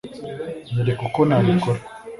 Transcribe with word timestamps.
nyereka 0.73 1.01
uko 1.07 1.19
nabikora 1.29 1.79